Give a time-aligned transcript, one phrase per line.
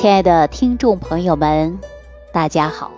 [0.00, 1.78] 亲爱的听众朋友们，
[2.32, 2.90] 大家好，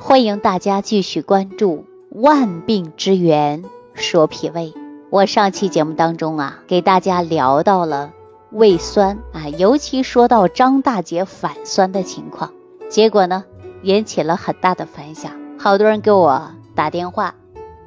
[0.00, 1.76] 欢迎大家继续关注
[2.10, 4.72] 《万病之源说脾胃》。
[5.10, 8.10] 我上期节目当中啊，给大家聊到了
[8.50, 12.52] 胃酸啊，尤其说到张大姐反酸的情况，
[12.88, 13.44] 结果呢，
[13.82, 17.36] 引起了很大的反响，好多人给我打电话，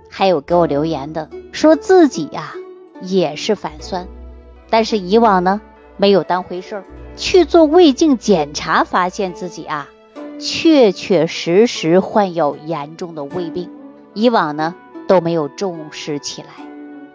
[0.10, 2.54] 还有给我留言的，说自己呀
[3.02, 4.08] 也是反酸，
[4.70, 5.60] 但是以往呢
[5.98, 6.84] 没有当回事儿，
[7.16, 9.90] 去做胃镜检查，发现自己啊
[10.40, 13.70] 确确实实患有严重的胃病，
[14.14, 14.76] 以往呢
[15.08, 16.50] 都没有重视起来。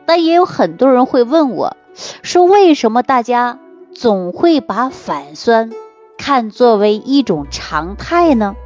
[0.07, 1.77] 但也有很多人会问我，
[2.23, 3.59] 说为什么大家
[3.93, 5.71] 总会把反酸
[6.17, 8.57] 看作为一种常态呢？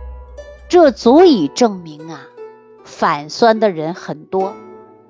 [0.68, 2.28] 这足以证明啊，
[2.84, 4.54] 反酸的人很多，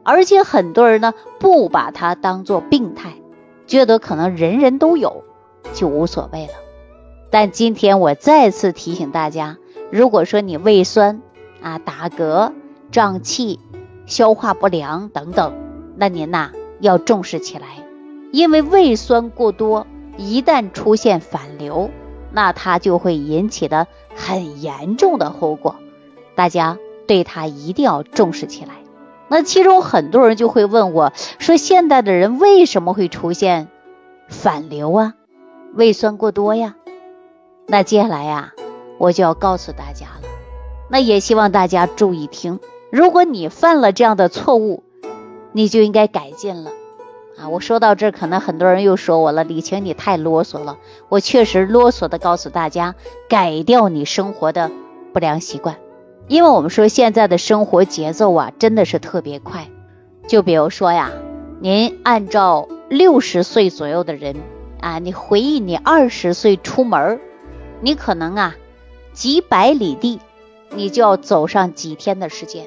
[0.02, 3.12] 而且很多人呢不把它当做病态，
[3.66, 5.24] 觉得可能人人都有，
[5.72, 6.52] 就无所谓了。
[7.30, 9.56] 但今天我再次提醒大家，
[9.90, 11.22] 如果说你胃酸
[11.62, 12.52] 啊、打嗝、
[12.90, 13.58] 胀气、
[14.06, 15.54] 消化不良等等。
[15.96, 17.86] 那您呐要重视起来，
[18.32, 19.86] 因为胃酸过多，
[20.16, 21.90] 一旦出现反流，
[22.32, 25.76] 那它就会引起的很严重的后果。
[26.34, 28.81] 大家对它一定要重视起来。
[29.28, 33.68] 那其中很多人就会问我说：现代的人为什么会出现
[34.28, 35.14] 反流啊？
[35.74, 36.76] 胃酸过多呀？
[37.66, 38.52] 那接下来呀，
[38.98, 40.28] 我就要告诉大家了。
[40.88, 44.84] 那也希望大家注意听，如果你犯了这样的错误。
[45.54, 46.70] 你就应该改进了
[47.36, 47.50] 啊！
[47.50, 50.78] 我说到这儿，可能很多人又说我了，李晴你太啰嗦了。
[51.10, 52.94] 我确实啰嗦的告诉大家，
[53.28, 54.70] 改掉你生活的
[55.12, 55.76] 不良习惯。
[56.32, 59.68] 因为我们说现在的生活节奏啊，真的是特别快。
[60.26, 61.10] 就比如说呀，
[61.60, 64.36] 您按照六十岁左右的人
[64.80, 67.20] 啊，你回忆你二十岁出门，
[67.82, 68.54] 你可能啊
[69.12, 70.20] 几百里地，
[70.70, 72.64] 你就要走上几天的时间。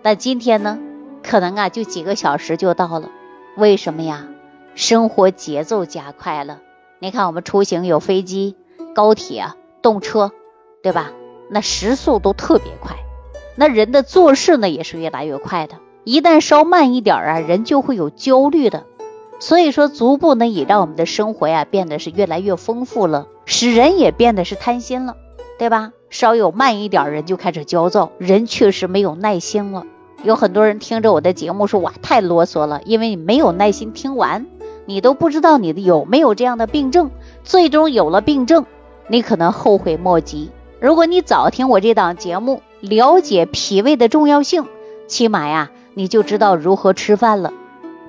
[0.00, 0.78] 但今天呢？
[1.22, 3.10] 可能啊，就几个小时就到了。
[3.58, 4.28] 为什么呀？
[4.74, 6.60] 生活节奏加快了。
[7.00, 8.56] 你看，我们出行有飞机、
[8.94, 9.48] 高铁、
[9.82, 10.32] 动车，
[10.82, 11.12] 对吧？
[11.48, 12.96] 那时速都特别快。
[13.56, 15.76] 那人的做事呢，也是越来越快的。
[16.04, 18.84] 一旦稍慢一点啊，人就会有焦虑的。
[19.38, 25.16] 所以说，逐步呢，也让我们的生活呀变得是越来越丰富了，使人也变得是贪心了，
[25.58, 25.92] 对吧？
[26.08, 29.84] 稍有慢一点，人就开始焦躁，人确实没有耐心了。
[30.22, 34.46] 有很多人听着我的节目说哇太啰嗦了，因为你没有耐心听完，
[34.86, 37.10] 你都不知道你的有没有这样的病症，
[37.42, 38.64] 最终有了病症，
[39.08, 40.50] 你可能后悔莫及。
[40.84, 44.66] 如果你早听我这档节目，了解脾胃的重要性，
[45.06, 47.54] 起码呀你就知道如何吃饭了，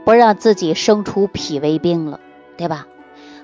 [0.03, 2.19] 不让自己生出脾胃病了，
[2.57, 2.85] 对吧？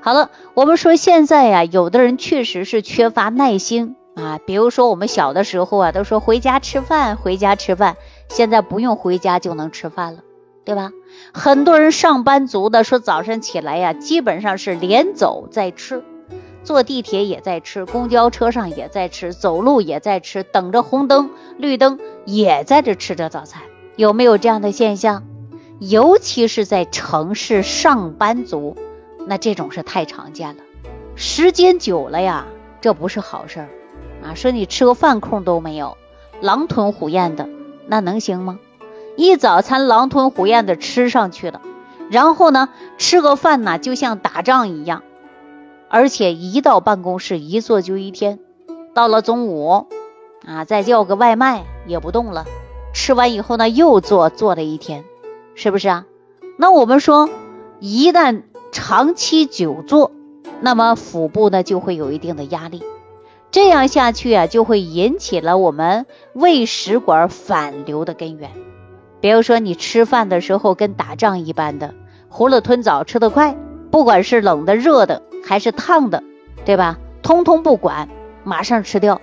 [0.02, 7.96] 好了，我们说现在呀，有的人确实是缺乏耐心啊，比如说我们小的时候啊，都说回家吃饭，回家吃饭。
[8.28, 10.24] 现在不用回家就能吃饭了，
[10.66, 10.92] 对吧？
[11.34, 16.04] 很多人上班族的说早上起来呀，基本上是连走再吃，
[16.64, 23.62] 坐地铁也在吃，公交车上也在吃，走路也在吃，等着红灯绿灯也在这吃着早餐，
[23.96, 25.24] 有没有这样的现象？
[25.80, 28.78] 尤其是在城市上班族，
[29.26, 30.64] 那这种是太常见了。
[31.16, 32.46] 时间久了呀，
[32.82, 33.70] 这不是好事儿
[34.24, 34.36] 啊！
[34.36, 35.98] 说你吃个饭空都没有，
[36.40, 37.50] 狼吞虎咽的。
[37.88, 38.60] 那能行吗？
[39.18, 41.62] 一早餐狼吞虎咽的吃上去了，
[42.10, 45.04] 然后呢，吃个饭呢就像打仗一样，
[45.94, 48.40] 而且一到办公室一坐就一天，
[48.94, 49.88] 到了中午
[50.48, 52.46] 啊再叫个外卖也不动了，
[52.94, 55.04] 吃完以后呢又坐坐了一天，
[55.54, 56.06] 是不是啊？
[56.58, 57.30] 那我们说，
[57.82, 60.12] 一旦长期久坐，
[60.62, 62.84] 那么腹部呢就会有一定的压力。
[63.52, 68.52] 这样下去啊，就会引起了我们胃食管反流的根源。
[69.20, 71.94] 比如说，你吃饭的时候跟打仗一般的，
[72.32, 73.58] 囫囵吞枣吃得快，
[73.92, 76.24] 不管是冷的、热的还是烫的，
[76.66, 76.98] 对吧？
[77.24, 78.10] 通通不管，
[78.44, 79.22] 马上吃掉。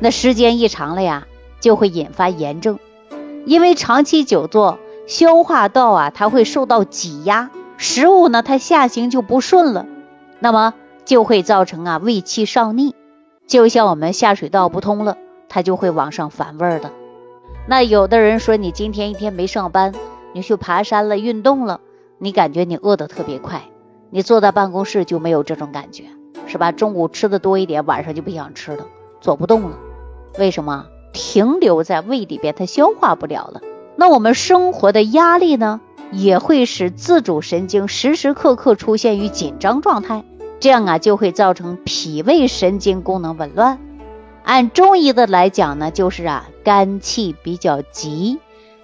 [0.00, 1.26] 那时间一长了呀，
[1.60, 2.78] 就会引发炎症，
[3.46, 9.86] 因为长期久坐，消化道啊它会受到挤压，食物呢它下行就不顺了，
[10.40, 10.74] 那么
[11.04, 12.94] 就会造成啊胃气上逆。
[13.46, 15.16] 就像我们下水道不通了，
[15.48, 16.92] 它就会往上反味儿的。
[17.66, 19.94] 那有的人说，你今天一天没上班，
[20.32, 21.80] 你去爬山了，运动了，
[22.18, 23.62] 你感觉你饿得特别快，
[24.10, 26.04] 你坐在办公室就没有这种感觉，
[26.46, 26.72] 是吧？
[26.72, 28.86] 中午吃的多一点，晚上就不想吃了，
[29.20, 29.78] 走不动了。
[30.38, 30.86] 为什么？
[31.12, 33.60] 停留在胃里边，它消化不了了。
[33.96, 35.80] 那我们生活的压力呢，
[36.12, 40.24] 也会使自主神经时时刻刻出现于紧张状态。
[40.60, 43.78] 这样啊就会造成脾胃神经功能紊乱。
[44.44, 48.38] 按中医的来讲呢，就是啊肝气比较急，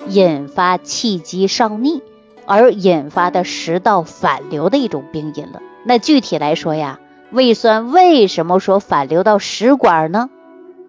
[0.08, 2.02] 引发气机上逆，
[2.46, 5.60] 而引发的食道反流的一种病因了。
[5.84, 7.00] 那具体来说呀，
[7.30, 10.30] 胃酸为什么说反流到食管呢？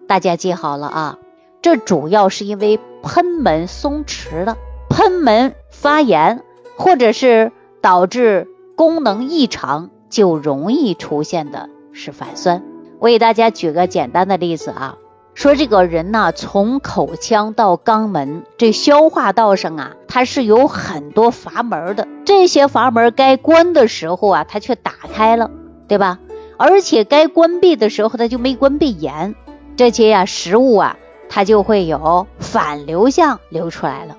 [0.08, 1.18] 大家记好了啊，
[1.62, 4.56] 这主要是因为喷门松弛了，
[4.88, 6.42] 喷门发炎，
[6.76, 12.62] 或者是导致功能异常，就容易出现的是反酸。
[12.98, 14.96] 我给大家举个简单的例子啊，
[15.36, 22.08] 说这个人呢，从口腔到肛门，这消化道上啊，它是有很多阀门的。
[22.24, 25.50] 这些阀门该关的时候啊，它却打开了，
[25.88, 26.20] 对吧？
[26.56, 29.34] 而且该关闭的时候，它就没关闭严。
[29.76, 30.96] 这些呀，食物啊，
[31.28, 34.16] 它就会有反流向流出来了。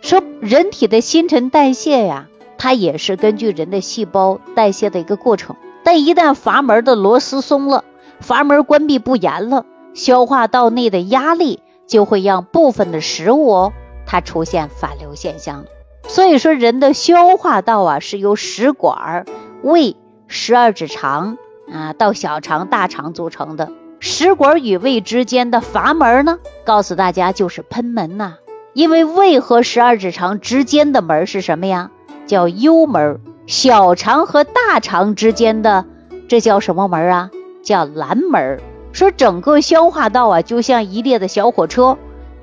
[0.00, 2.26] 说人体的新陈代谢呀，
[2.58, 5.54] 它也是根据人的细胞代谢的一个过程。
[5.84, 7.84] 但一旦阀门的螺丝松了，
[8.18, 9.64] 阀门关闭不严了，
[9.96, 13.72] 消化道内的压力就会让部分的食物哦，
[14.06, 15.64] 它出现反流现象。
[16.06, 19.24] 所以说，人的消化道啊是由食管、
[19.62, 19.96] 胃、
[20.28, 21.38] 十二指肠
[21.72, 23.72] 啊到小肠、大肠组成的。
[23.98, 28.34] 食管与胃之间的阀门呢，告诉大家就是喷门呐。
[28.74, 31.90] 因为胃和十二指肠之间的门是什么呀？
[32.26, 33.18] 叫幽门。
[33.46, 35.86] 小肠和大肠之间的
[36.28, 37.30] 这叫什么门啊？
[37.62, 38.60] 叫蓝门
[38.96, 41.98] 说整个消化道啊，就像一列的小火车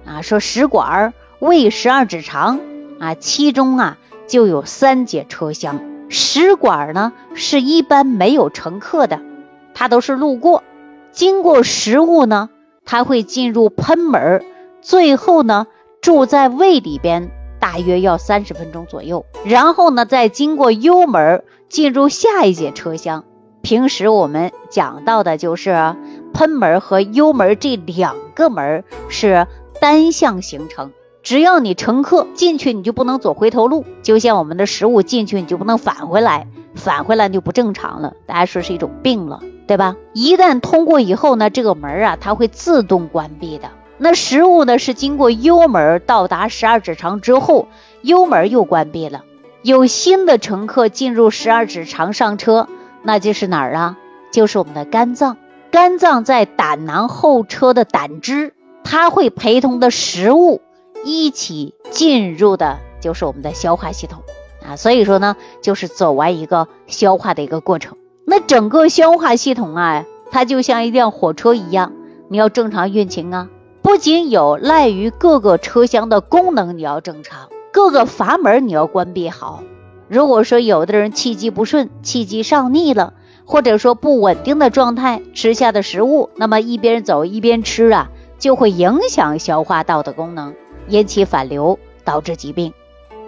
[0.05, 0.21] 啊。
[0.21, 2.59] 说食管、胃、十二指肠
[2.99, 3.97] 啊，其中啊
[4.27, 5.81] 就有三节车厢。
[6.09, 9.19] 食管呢是一般没有乘客的，
[9.73, 10.61] 它都是路过，
[11.11, 12.51] 经过食物呢，
[12.85, 14.45] 它会进入喷门，
[14.79, 15.65] 最后呢
[16.01, 23.23] 住在胃里边，大约要三十分钟左右，然后呢再经过幽门进入下一节车厢。
[23.63, 25.95] 平时我们讲到的就是
[26.33, 29.47] 喷门和幽门这两个门是
[29.79, 30.91] 单向形成，
[31.21, 39.95] 只要你乘客进去，你就不能走回头路，就像我们的食物进去，你就不能返回来，返回来就不正常了，大家说是一种病了，对吧？
[40.13, 43.69] 一旦通过以后呢，这个门啊，它会自动关闭的。
[43.97, 47.67] 那食物呢是经过幽门到达十二指肠之后，
[48.01, 49.23] 幽门又关闭了，
[49.61, 52.67] 有新的乘客进入十二指肠上车。
[53.03, 53.97] 那就是哪儿啊？
[54.31, 55.37] 就是我们的肝脏。
[55.73, 58.53] 肝脏在胆囊后车的胆汁，
[58.83, 60.61] 它会陪同的食物
[61.03, 64.21] 一起进入的，就是我们的消化系统
[64.63, 64.75] 啊。
[64.75, 67.97] 所以说呢，就是走完一个消化的一个过程。
[68.23, 71.93] 那整个消化系统啊，它就像一辆火车一样，
[72.29, 73.49] 你要正常运行啊。
[73.81, 79.63] 不仅有赖于各个车厢的功能你要正常，各个阀门你要关闭好。
[80.07, 83.13] 如果说有的人气机不顺，气机上逆了，
[83.45, 88.09] 或者说不稳定的状态，吃下的食物，那么一边走一边吃啊，
[88.39, 90.55] 就会影响消化道的功能，
[90.87, 92.73] 引起反流，导致疾病。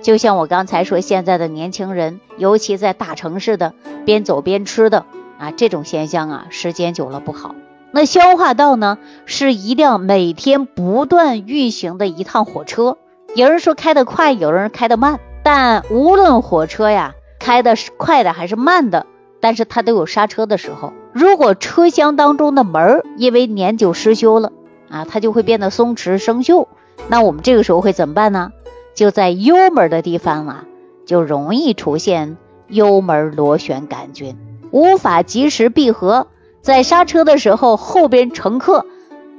[0.02, 3.74] 就像我刚才说，现在的年轻人，尤其在大城市的
[4.06, 5.06] 边走边吃的
[5.40, 7.56] 啊，这种现象啊，时间久了不好。
[7.92, 12.98] 那消化道呢，是一辆每天不断运行的一趟火车，
[13.36, 15.20] 有人说开得快，有人开得慢。
[15.44, 19.06] 但无论火车呀开的是快的还是慢的，
[19.46, 20.92] 但是它都有刹车的时候。
[21.14, 24.52] 如果车厢当中的门因为年久失修了
[24.90, 26.66] 啊，它就会变得松弛生锈。
[27.10, 28.54] 那我们这个时候会怎么办呢？
[28.96, 30.66] 就在幽门的地方啊，
[31.06, 32.38] 就容易出现
[32.70, 34.36] 幽门螺旋杆菌，
[34.72, 36.26] 无法及时闭合。
[36.64, 38.88] 在刹车的时候，后边乘客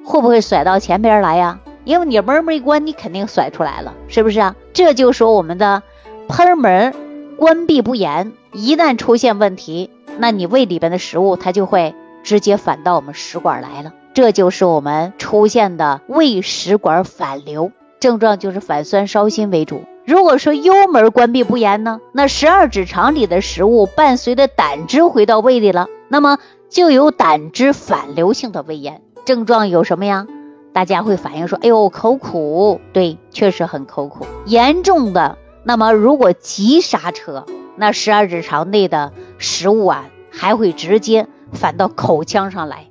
[0.04, 1.59] 会不会甩到前边来呀？
[1.83, 4.54] 因为你门没关，你肯定甩出来了，是不是啊？
[4.73, 5.83] 这就说我们的。
[6.28, 6.92] 喷门
[7.37, 19.85] 关闭不严，一旦出现问题，那你胃里边的食物它就会直接反到我们食管来了，这就是我们出现的胃食管反流症状，就是反酸烧心为主。
[20.04, 30.26] 如果说幽门关闭不严呢，那十二指肠里的食物伴随着胆汁回到胃里了，那么就有胆汁反流性的胃炎症状有什么呀？
[30.73, 35.38] 大家会反映说，哎呦口苦，对，确实很口苦，严重的。
[35.64, 37.44] 那么，如果急刹车，
[37.75, 42.87] 那十二指肠内的食物啊，还会直接反到口腔上来。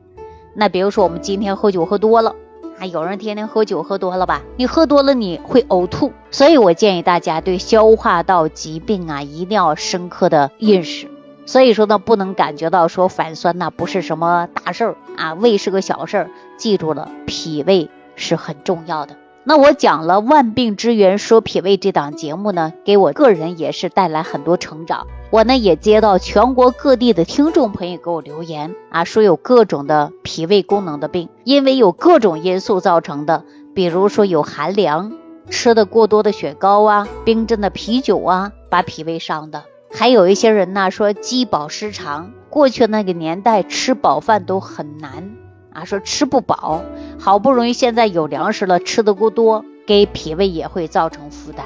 [0.54, 2.36] 那比如说，我们今天喝酒喝多了，
[2.80, 4.42] 啊，有人天天喝酒喝多了吧？
[4.58, 11.10] 你喝多了你会呕吐，所以我建议大家对消化道疾病啊，一定要深刻的认识。
[11.46, 16.30] 所以说呢，不能感觉到说反酸呐不是什么大事儿啊，胃是个小事儿。
[16.58, 19.18] 记住了，脾胃是很重要的。
[19.48, 25.06] 那我讲了万病之源说脾胃这档节目呢，给我个人也是带来很多成长。
[25.30, 33.44] 我呢也接到全国各地的听众朋友给我留言啊，说有各种的脾胃功能的病，因为有各种因素造成的，
[33.76, 35.14] 比如说有寒凉、
[35.52, 39.60] 吃的过多的雪糕啊、冰镇的啤酒啊，把脾胃伤的；
[39.92, 45.36] 还有一些人呢说饥饱失常，过去那个年代吃饱饭都很难。
[45.76, 46.82] 啊，说吃不饱，
[47.20, 51.66] 好不容易现在有粮食了，吃的过多，给脾胃也会造成负担。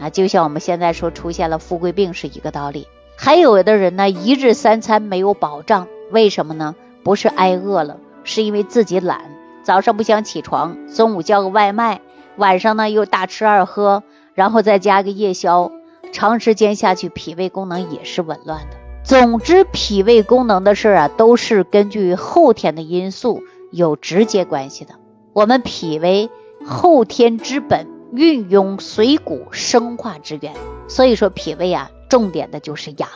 [0.00, 2.88] 啊，就像我们现在说出现了富贵病是一个道理。
[3.14, 6.74] 还有的人呢，一日三餐没有保障，为什么呢？
[7.04, 9.20] 不是挨饿了，是因为自己懒，
[9.62, 12.00] 早上不想起床，中午叫个外卖，
[12.36, 14.02] 晚上呢又大吃二喝，
[14.34, 15.70] 然后再加个夜宵，
[16.10, 18.81] 长时间下去，脾胃功能也是紊乱的。
[19.04, 24.94] 总之，脾胃功能的事儿啊，都是根据后天的因素有直接关系的。
[25.32, 26.30] 我们脾为
[26.64, 30.54] 后天之本，运用水谷生化之源，
[30.86, 33.08] 所以说脾胃啊，重点的就是养。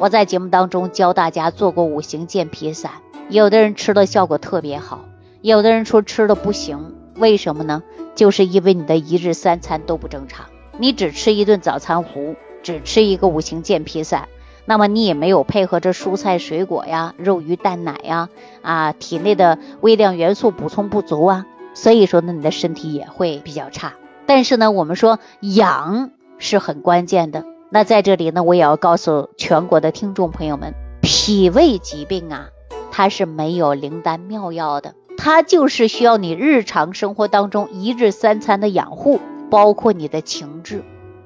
[0.00, 2.90] 我在节目当中教大家做过五行健脾散，
[3.28, 5.04] 有的人吃了效果特别好，
[5.40, 7.84] 有的人说吃了不行，为什么呢？
[8.16, 10.46] 就是因为你的一日三餐都不正常，
[10.78, 14.28] 你只吃一顿早餐糊，只吃一个五行健脾散。
[14.66, 18.28] 那么你也没有配合着蔬菜水果呀、肉鱼蛋奶呀，
[18.62, 23.92] 啊，体内的微量元素补充不足啊，所以说呢，你的身体也会比较差。
[24.26, 27.44] 但是呢，我们说养是很关键的。
[27.68, 32.48] 那在这里呢，我也要告诉全国的听众朋友们，脾胃疾病啊，
[32.90, 40.82] 它是没有灵丹妙药的，它就是需要你日常生活当中一日三餐的养护，包括你的情志。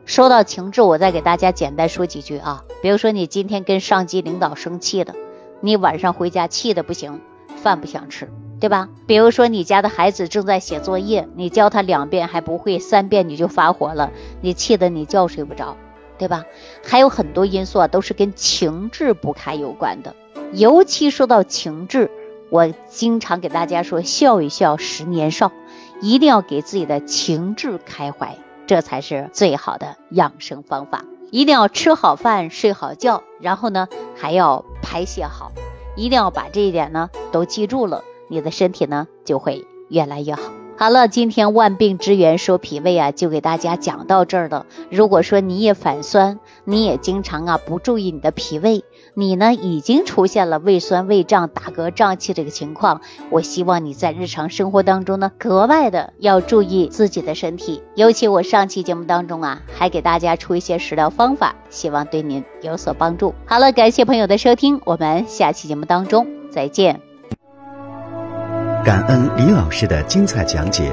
[0.09, 2.65] 说到情志，我再给大家简单说几句啊。
[2.81, 5.15] 比如说，你今天跟上级领导生气了，
[5.61, 7.21] 你晚上回家气的不行，
[7.57, 8.89] 饭不想吃，对吧？
[9.07, 14.11] 比如说，你家的孩子正在写作业，你教他两遍还不会，三遍你就发火了，
[14.41, 15.77] 你气得你觉睡不着，
[16.17, 16.47] 对吧？
[16.83, 20.17] 还有很多因素啊，都是跟情志不开有关的。
[20.55, 22.11] 尤其说到情志，
[22.49, 25.53] 我经常给大家说，笑一笑，十年少，
[26.01, 28.39] 一定要给自己的情志开怀。
[28.69, 35.53] 这才是最好的养生方法，一定要吃好饭、睡好觉，然后呢还要排泄好，
[35.97, 40.43] 一定要把这一点呢都记住了，你的身体呢就会越来越好。
[40.77, 44.67] 好了，今天万病之源说脾胃啊，就给大家讲到这儿了。
[44.91, 48.85] 如果说你也反酸，你也经常啊不注意你的脾胃，
[49.19, 57.83] 你呢已经出现了胃酸、胃胀、打嗝、胀气这个情况，我希望你在日常生活当中呢格外的要注意自己的身体。
[57.97, 63.35] 尤其我上期节目当中啊，还给大家出一些食疗方法，希望对您有所帮助。
[63.45, 67.01] 好了，感谢朋友的收听，我们下期节目当中再见。
[68.85, 70.93] 感恩李老师的精彩讲解。